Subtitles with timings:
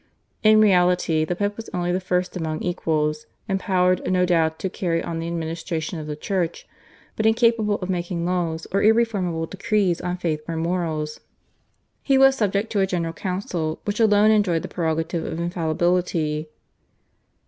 [0.41, 5.03] In reality the Pope was only the first among equals, empowered no doubt to carry
[5.03, 6.67] on the administration of the Church,
[7.15, 11.19] but incapable of making laws or irreformable decrees on faith or morals.
[12.01, 16.49] He was subject to a General Council which alone enjoyed the prerogative of infallibility.